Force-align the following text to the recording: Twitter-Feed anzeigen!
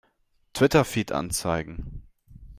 Twitter-Feed 0.53 1.11
anzeigen! 1.11 2.01